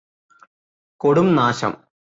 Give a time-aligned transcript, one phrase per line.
[1.01, 1.73] കൊടും നാശം